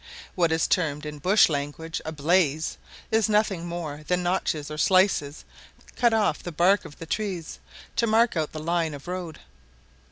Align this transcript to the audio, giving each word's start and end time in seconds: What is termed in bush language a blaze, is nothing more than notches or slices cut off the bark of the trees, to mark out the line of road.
What 0.33 0.51
is 0.51 0.65
termed 0.65 1.05
in 1.05 1.19
bush 1.19 1.47
language 1.47 2.01
a 2.03 2.11
blaze, 2.11 2.79
is 3.11 3.29
nothing 3.29 3.67
more 3.67 4.01
than 4.07 4.23
notches 4.23 4.71
or 4.71 4.77
slices 4.79 5.45
cut 5.95 6.11
off 6.11 6.41
the 6.41 6.51
bark 6.51 6.85
of 6.85 6.97
the 6.97 7.05
trees, 7.05 7.59
to 7.97 8.07
mark 8.07 8.35
out 8.35 8.51
the 8.51 8.57
line 8.63 8.95
of 8.95 9.07
road. 9.07 9.41